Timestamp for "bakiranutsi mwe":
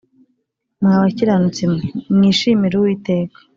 1.01-1.87